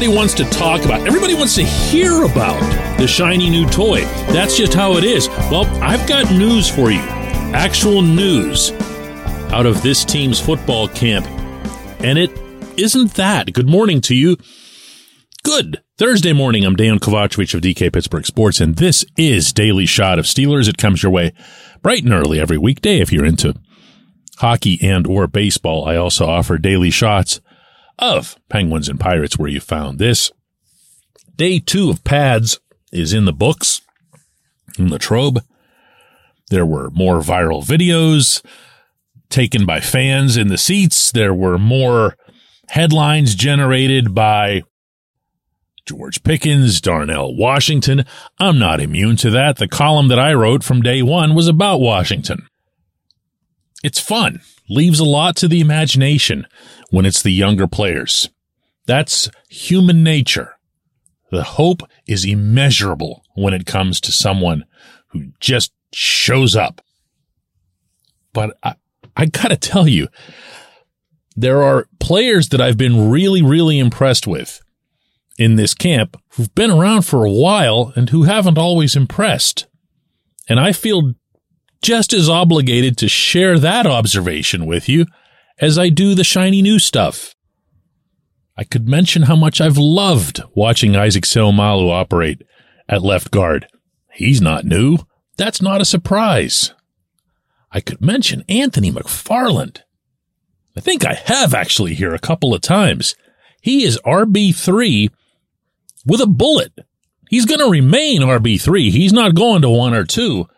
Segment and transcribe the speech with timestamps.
[0.00, 2.58] everybody wants to talk about, everybody wants to hear about
[2.96, 4.00] the shiny new toy.
[4.32, 5.28] That's just how it is.
[5.50, 7.00] Well, I've got news for you.
[7.52, 8.70] Actual news
[9.52, 11.26] out of this team's football camp.
[12.02, 12.30] And it
[12.78, 13.52] isn't that.
[13.52, 14.38] Good morning to you.
[15.42, 16.64] Good Thursday morning.
[16.64, 20.66] I'm Dejan Kovacevic of DK Pittsburgh Sports, and this is Daily Shot of Steelers.
[20.66, 21.34] It comes your way
[21.82, 23.54] bright and early every weekday if you're into
[24.38, 25.86] hockey and or baseball.
[25.86, 27.42] I also offer daily shots
[28.00, 30.32] of Penguins and Pirates where you found this.
[31.36, 32.58] Day two of pads
[32.92, 33.82] is in the books,
[34.78, 35.44] in Latrobe.
[36.50, 38.44] There were more viral videos
[39.28, 41.12] taken by fans in the seats.
[41.12, 42.16] There were more
[42.68, 44.62] headlines generated by
[45.86, 48.04] George Pickens, Darnell Washington.
[48.38, 49.56] I'm not immune to that.
[49.56, 52.46] The column that I wrote from day one was about Washington.
[53.82, 56.46] It's fun, leaves a lot to the imagination
[56.90, 58.28] when it's the younger players.
[58.86, 60.56] That's human nature.
[61.30, 64.64] The hope is immeasurable when it comes to someone
[65.08, 66.80] who just shows up.
[68.32, 68.74] But I,
[69.16, 70.08] I gotta tell you,
[71.36, 74.60] there are players that I've been really, really impressed with
[75.38, 79.66] in this camp who've been around for a while and who haven't always impressed.
[80.48, 81.14] And I feel
[81.82, 85.06] just as obligated to share that observation with you
[85.60, 87.34] as I do the shiny new stuff.
[88.56, 92.42] I could mention how much I've loved watching Isaac Seumalo operate
[92.88, 93.66] at left guard.
[94.12, 94.98] He's not new.
[95.36, 96.74] That's not a surprise.
[97.70, 99.80] I could mention Anthony McFarland.
[100.76, 103.14] I think I have actually here a couple of times.
[103.60, 105.10] He is RB3
[106.06, 106.72] with a bullet.
[107.28, 108.90] He's going to remain RB3.
[108.90, 110.48] He's not going to one or two,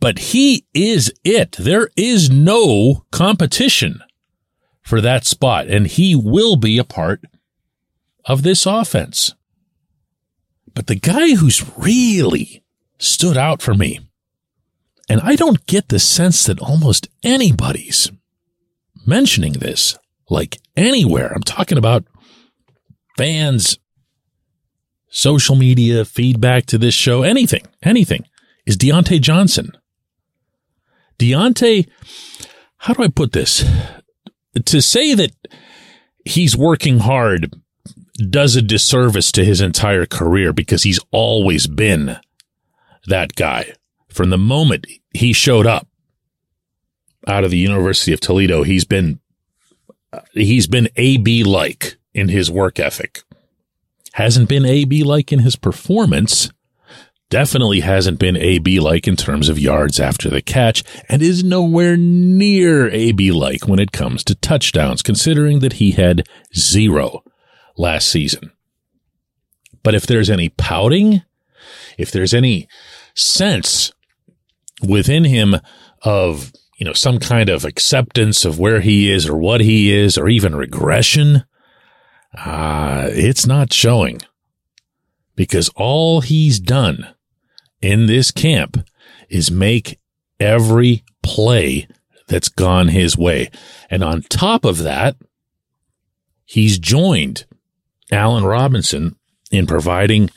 [0.00, 1.52] but he is it.
[1.52, 4.00] There is no competition
[4.82, 7.20] for that spot, and he will be a part
[8.24, 9.34] of this offense.
[10.74, 12.62] But the guy who's really
[12.98, 14.00] stood out for me,
[15.08, 18.10] and I don't get the sense that almost anybody's
[19.06, 19.98] mentioning this,
[20.30, 21.32] like anywhere.
[21.34, 22.04] I'm talking about
[23.16, 23.78] fans,
[25.08, 28.24] social media, feedback to this show, anything, anything,
[28.66, 29.72] is Diontae Johnson.
[31.18, 31.88] Diontae,
[32.78, 33.64] how do I put this?
[34.64, 35.32] To say that
[36.24, 37.52] he's working hard
[38.30, 42.18] does a disservice to his entire career because he's always been
[43.06, 43.72] that guy.
[44.08, 45.86] From the moment he showed up
[47.26, 49.20] out of the University of Toledo, he's been
[50.32, 53.22] he's been AB like in his work ethic.
[54.14, 56.50] Hasn't been AB like in his performance,
[57.30, 61.96] definitely hasn't been AB like in terms of yards after the catch and is nowhere
[61.96, 67.22] near AB like when it comes to touchdowns, considering that he had zero
[67.76, 68.52] last season.
[69.82, 71.22] But if there's any pouting,
[71.96, 72.68] if there's any
[73.14, 73.92] sense
[74.86, 75.56] within him
[76.02, 80.16] of, you know, some kind of acceptance of where he is or what he is
[80.16, 81.44] or even regression,
[82.36, 84.20] uh, it's not showing
[85.34, 87.14] because all he's done
[87.80, 88.78] in this camp
[89.28, 89.98] is make
[90.40, 91.86] every play
[92.26, 93.50] that's gone his way.
[93.90, 95.16] And on top of that,
[96.44, 97.44] he's joined
[98.10, 99.16] Allen Robinson
[99.50, 100.30] in providing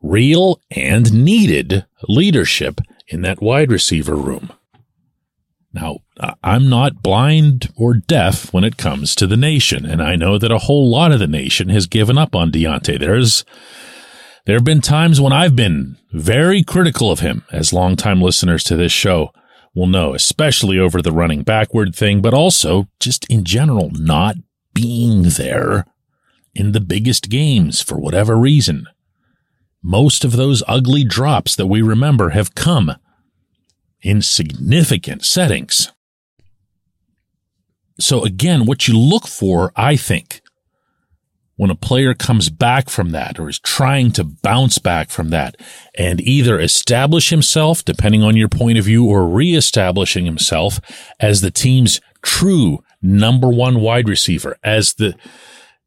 [0.00, 4.50] real and needed leadership in that wide receiver room.
[5.72, 5.98] Now,
[6.42, 10.52] I'm not blind or deaf when it comes to the nation, and I know that
[10.52, 13.00] a whole lot of the nation has given up on Diontae.
[13.00, 13.44] There's
[14.46, 18.76] there have been times when I've been very critical of him, as longtime listeners to
[18.76, 19.30] this show
[19.74, 24.36] will know, especially over the running backward thing, but also just in general, not
[24.74, 25.86] being there
[26.54, 28.86] in the biggest games for whatever reason.
[29.82, 32.92] Most of those ugly drops that we remember have come
[34.02, 35.90] in significant settings.
[37.98, 40.42] So again, what you look for, I think,
[41.56, 45.56] when a player comes back from that or is trying to bounce back from that
[45.96, 50.80] and either establish himself, depending on your point of view, or reestablishing himself
[51.20, 55.14] as the team's true number one wide receiver, as the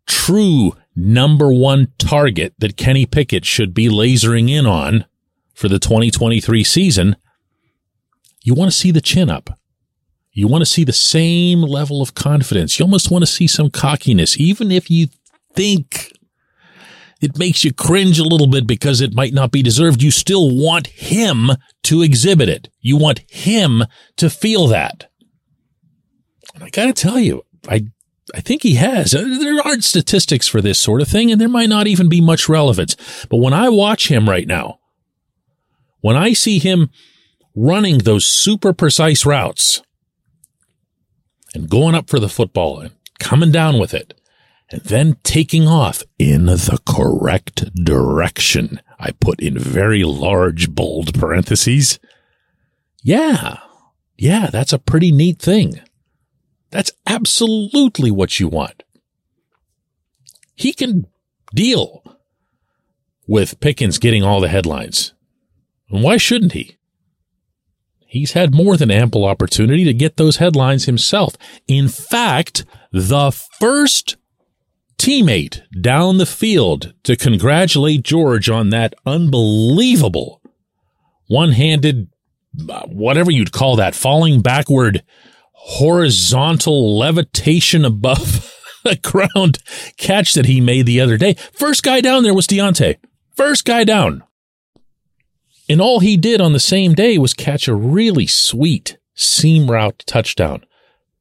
[0.06, 5.06] true number one target that Kenny Pickett should be lasering in on
[5.54, 7.16] for the 2023 season,
[8.44, 9.60] you want to see the chin up.
[10.32, 12.78] You want to see the same level of confidence.
[12.78, 15.08] You almost want to see some cockiness, even if you
[15.58, 16.14] think
[17.20, 20.02] it makes you cringe a little bit because it might not be deserved.
[20.02, 21.50] You still want him
[21.84, 22.70] to exhibit it.
[22.80, 23.84] You want him
[24.18, 25.10] to feel that.
[26.54, 27.88] And I got to tell you, I
[28.36, 29.16] I think he has.
[29.16, 32.20] Uh, there aren't statistics for this sort of thing, and there might not even be
[32.20, 32.96] much relevance.
[33.30, 34.80] But when I watch him right now,
[36.02, 36.90] when I see him
[37.56, 39.82] running those super precise routes
[41.56, 44.17] and going up for the football and coming down with it
[44.70, 52.00] and then taking off in the correct direction, I put in very large, bold parentheses.
[53.02, 53.60] Yeah.
[54.18, 55.80] Yeah, that's a pretty neat thing.
[56.72, 58.84] That's absolutely what you want.
[60.56, 61.08] He can
[61.54, 62.04] deal
[63.28, 65.14] with Pickens getting all the headlines.
[65.90, 66.78] And why shouldn't he?
[68.08, 71.36] He's had more than ample opportunity to get those headlines himself.
[71.68, 74.18] In fact, the first
[74.98, 80.42] teammate down the field to congratulate George on that unbelievable
[81.28, 82.10] one handed,
[82.70, 85.04] uh, whatever you'd call that, falling backward,
[85.54, 88.54] horizontal levitation above
[88.84, 89.60] the ground
[89.98, 91.34] catch that he made the other day.
[91.54, 92.98] First guy down there was Diontae.
[93.36, 94.24] First guy down.
[95.70, 100.04] And all he did on the same day was catch a really sweet seam route
[100.08, 100.64] touchdown.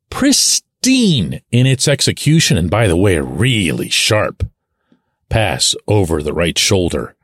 [0.08, 2.56] Pristine in its execution.
[2.56, 4.48] And by the way, a really sharp
[5.28, 7.16] pass over the right shoulder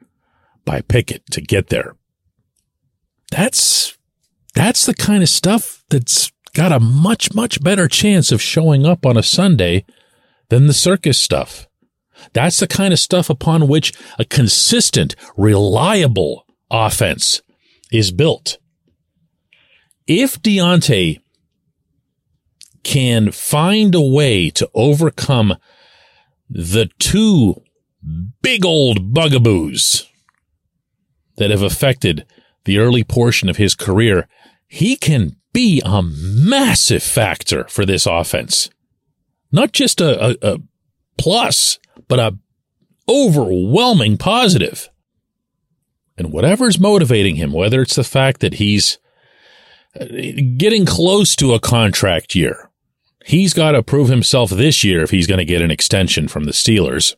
[0.64, 1.96] by Pickett to get there.
[3.30, 3.96] That's,
[4.54, 9.06] that's the kind of stuff that's got a much, much better chance of showing up
[9.06, 9.84] on a Sunday
[10.48, 11.66] than the circus stuff.
[12.32, 17.42] That's the kind of stuff upon which a consistent, reliable offense
[17.90, 18.58] is built.
[20.06, 21.21] If Diontae
[22.82, 25.56] can find a way to overcome
[26.48, 27.62] the two
[28.42, 30.08] big old bugaboos
[31.36, 32.26] that have affected
[32.64, 34.28] the early portion of his career,
[34.66, 38.70] he can be a massive factor for this offense.
[39.50, 40.58] Not just a, a, a
[41.18, 42.38] plus, but a
[43.08, 44.88] overwhelming positive.
[46.16, 48.98] And whatever's motivating him, whether it's the fact that he's
[49.98, 50.04] uh,
[50.56, 52.70] getting close to a contract year,
[53.24, 56.44] he's got to prove himself this year if he's going to get an extension from
[56.44, 57.14] the Steelers.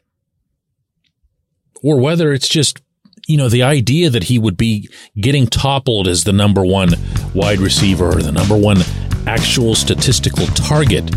[1.83, 2.81] Or whether it's just,
[3.27, 4.89] you know, the idea that he would be
[5.21, 6.91] getting toppled as the number one
[7.35, 8.79] wide receiver or the number one
[9.27, 11.11] actual statistical target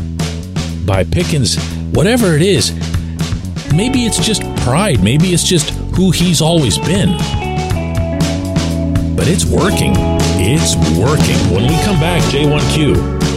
[0.85, 1.61] by Pickens,
[1.91, 2.73] whatever it is,
[3.73, 5.03] maybe it's just pride.
[5.03, 7.17] Maybe it's just who he's always been
[9.17, 9.93] but it's working.
[10.39, 11.35] It's working.
[11.51, 13.36] When we come back, J1Q.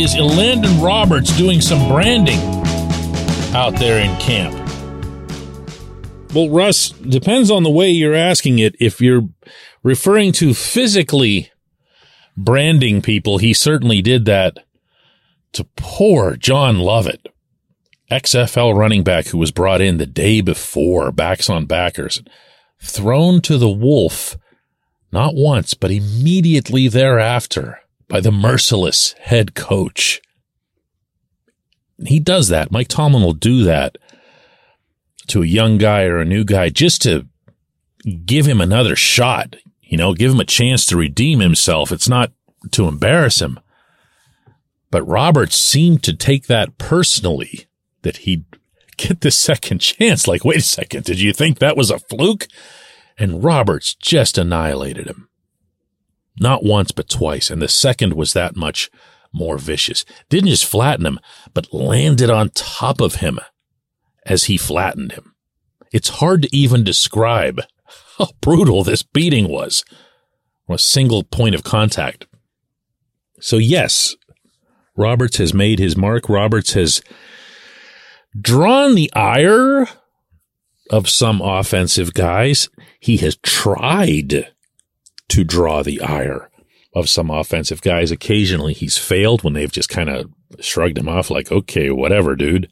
[0.00, 2.38] is Elandon Roberts doing some branding
[3.54, 4.54] out there in camp?
[6.34, 8.74] Well, Russ, depends on the way you're asking it.
[8.80, 9.28] If you're
[9.82, 11.50] referring to physically
[12.38, 14.58] branding people, he certainly did that
[15.52, 17.28] to poor John Lovett,
[18.10, 22.22] XFL running back who was brought in the day before, backs on backers,
[22.80, 24.38] thrown to the wolf
[25.12, 27.81] not once, but immediately thereafter
[28.12, 30.20] by the merciless head coach.
[32.04, 32.70] He does that.
[32.70, 33.96] Mike Tomlin will do that
[35.28, 37.26] to a young guy or a new guy just to
[38.26, 41.90] give him another shot, you know, give him a chance to redeem himself.
[41.90, 42.32] It's not
[42.72, 43.58] to embarrass him.
[44.90, 47.64] But Roberts seemed to take that personally
[48.02, 48.44] that he'd
[48.98, 50.28] get the second chance.
[50.28, 51.04] Like, wait a second.
[51.04, 52.46] Did you think that was a fluke?
[53.18, 55.28] and Roberts just annihilated him.
[56.38, 58.90] Not once, but twice, and the second was that much
[59.32, 60.04] more vicious.
[60.28, 61.18] Didn't just flatten him,
[61.54, 63.38] but landed on top of him
[64.26, 65.34] as he flattened him.
[65.92, 67.60] It's hard to even describe
[68.18, 69.84] how brutal this beating was
[70.66, 72.26] from a single point of contact.
[73.40, 74.16] So yes,
[74.96, 76.28] Roberts has made his mark.
[76.28, 77.02] Roberts has
[78.38, 79.88] drawn the ire
[80.90, 82.68] of some offensive guys.
[83.00, 84.52] He has tried
[85.28, 86.50] to draw the ire
[86.94, 88.10] of some offensive guys.
[88.10, 92.68] Occasionally he's failed when they've just kind of shrugged him off like, okay, whatever, dude.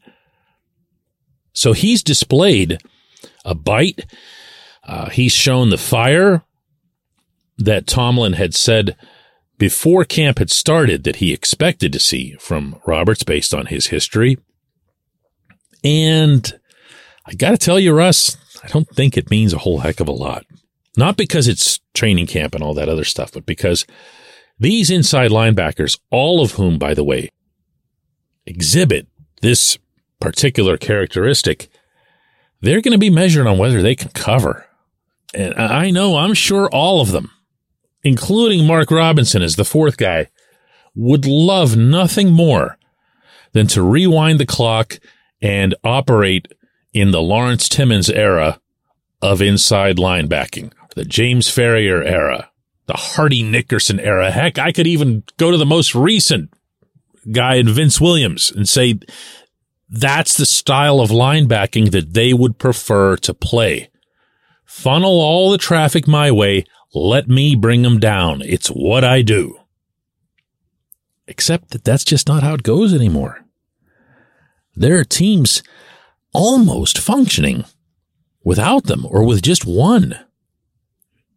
[1.52, 2.78] So he's displayed
[3.44, 4.06] a bite.
[4.84, 6.44] Uh, he's shown the fire
[7.58, 8.96] that Tomlin had said
[9.58, 14.38] before camp had started that he expected to see from Roberts based on his history.
[15.84, 16.58] And
[17.26, 20.08] I got to tell you, Russ, I don't think it means a whole heck of
[20.08, 20.44] a lot.
[20.96, 23.86] Not because it's training camp and all that other stuff, but because
[24.58, 27.30] these inside linebackers, all of whom, by the way,
[28.46, 29.06] exhibit
[29.40, 29.78] this
[30.20, 31.68] particular characteristic,
[32.60, 34.66] they're going to be measured on whether they can cover.
[35.32, 37.30] And I know, I'm sure all of them
[38.02, 40.28] including Mark Robinson as the fourth guy,
[40.94, 42.78] would love nothing more
[43.52, 44.98] than to rewind the clock
[45.40, 46.48] and operate
[46.92, 48.60] in the Lawrence Timmons era
[49.22, 52.50] of inside linebacking, the James Farrior era,
[52.86, 54.30] the Hardy Nickerson era.
[54.30, 56.52] Heck, I could even go to the most recent
[57.30, 58.98] guy in Vince Williams and say
[59.88, 63.90] that's the style of linebacking that they would prefer to play.
[64.64, 66.64] Funnel all the traffic my way.
[66.94, 68.42] Let me bring them down.
[68.42, 69.58] It's what I do.
[71.26, 73.44] Except that that's just not how it goes anymore.
[74.74, 75.62] There are teams
[76.32, 77.64] almost functioning
[78.42, 80.18] without them or with just one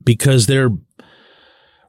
[0.06, 0.72] because they're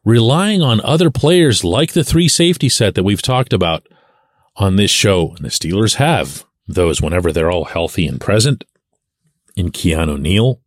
[0.05, 3.87] relying on other players like the three safety set that we've talked about
[4.57, 5.35] on this show.
[5.37, 8.65] And the Steelers have those whenever they're all healthy and present
[9.57, 10.61] in Keanu Neal,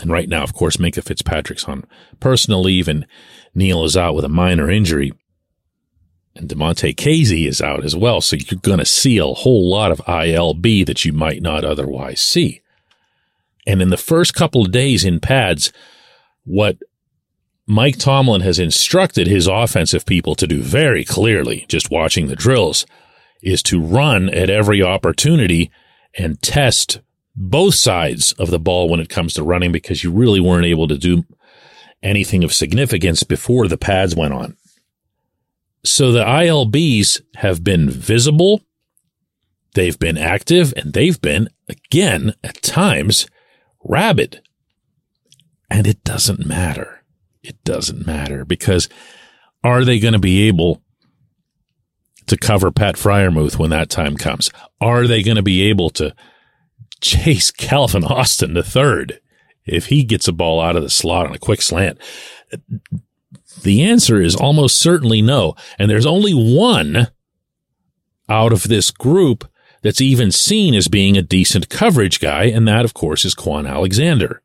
[0.00, 1.84] and right now, of course, Minkah Fitzpatrick's on
[2.18, 3.06] personal leave and
[3.54, 5.12] Neal is out with a minor injury.
[6.34, 8.22] And Damontae Kazee is out as well.
[8.22, 12.22] So you're going to see a whole lot of ILB that you might not otherwise
[12.22, 12.62] see.
[13.66, 15.72] And in the first couple of days in pads,
[16.44, 16.78] what
[17.66, 22.86] Mike Tomlin has instructed his offensive people to do very clearly, just watching the drills,
[23.42, 25.70] is to run at every opportunity
[26.18, 27.00] and test
[27.34, 30.88] both sides of the ball when it comes to running because you really weren't able
[30.88, 31.24] to do
[32.02, 34.56] anything of significance before the pads went on.
[35.84, 38.62] So the ILBs have been visible,
[39.74, 43.26] they've been active, and they've been, again, at times,
[43.84, 44.42] rabid.
[45.70, 47.01] And it doesn't matter.
[47.42, 48.88] It doesn't matter because
[49.64, 50.82] are they going to be able
[52.26, 54.50] to cover Pat Freiermuth when that time comes?
[54.80, 56.14] Are they going to be able to
[57.00, 59.20] chase Calvin Austin the third
[59.64, 61.98] if he gets a ball out of the slot on a quick slant?
[63.62, 65.54] The answer is almost certainly no.
[65.78, 67.08] And there's only one
[68.28, 69.48] out of this group
[69.82, 73.68] that's even seen as being a decent coverage guy, and that, of course, is Kwon
[73.68, 74.42] Alexander.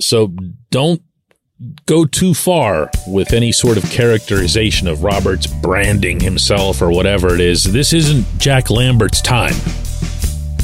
[0.00, 0.34] So
[0.70, 1.02] don't
[1.86, 7.40] go too far with any sort of characterization of Roberts branding himself or whatever it
[7.40, 7.64] is.
[7.64, 9.54] This isn't Jack Lambert's time.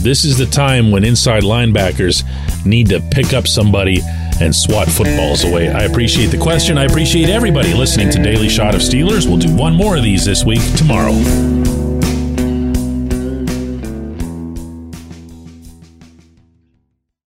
[0.00, 2.24] This is the time when inside linebackers
[2.66, 4.00] need to pick up somebody
[4.40, 5.70] and swat footballs away.
[5.70, 6.76] I appreciate the question.
[6.76, 9.26] I appreciate everybody listening to Daily Shot of Steelers.
[9.26, 11.81] We'll do one more of these this week tomorrow.